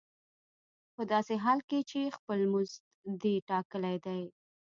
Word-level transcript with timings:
په 0.95 1.01
داسې 1.11 1.35
حال 1.43 1.59
کې 1.69 1.79
چې 1.89 2.13
خپل 2.17 2.39
مزد 2.53 2.77
دې 3.21 3.35
ټاکلی 3.49 3.95
دی 4.05 4.21